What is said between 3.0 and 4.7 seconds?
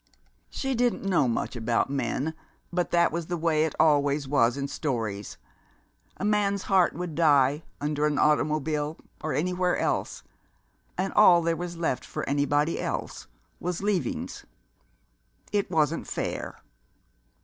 was the way it always was in